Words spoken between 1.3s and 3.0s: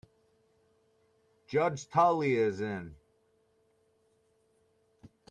Judge Tully is in.